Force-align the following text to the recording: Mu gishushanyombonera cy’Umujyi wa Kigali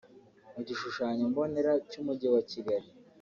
Mu 0.53 0.61
gishushanyombonera 0.67 1.71
cy’Umujyi 1.89 2.27
wa 2.33 2.41
Kigali 2.49 2.87